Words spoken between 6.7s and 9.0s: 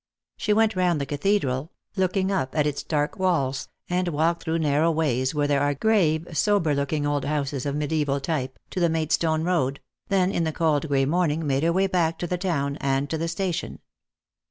looking old houses of mediaeval type, to the